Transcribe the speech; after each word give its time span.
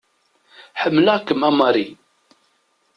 Ḥemmeleɣ-kem, 0.81 1.41
a 1.49 1.51
Mary. 1.57 1.87